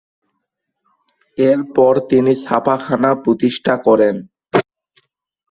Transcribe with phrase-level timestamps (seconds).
[1.37, 4.15] এরপর তিনি ছাপাখানা প্রতিষ্ঠা করেন।